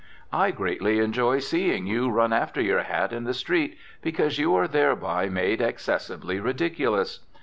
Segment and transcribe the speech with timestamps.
[0.33, 4.67] I greatly enjoy seeing you run after your hat in the street, because you are
[4.67, 7.19] thereby made excessively ridiculous.